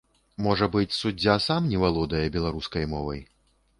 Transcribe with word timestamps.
Можа 0.45 0.69
быць, 0.75 0.95
суддзя 1.01 1.35
сам 1.47 1.69
не 1.73 1.77
валодае 1.83 2.25
беларускай 2.39 2.89
мовай? 2.95 3.21